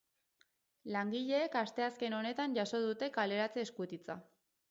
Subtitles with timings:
[0.95, 4.17] Langileek asteazken honetan jaso dute kaleratze eskutitza.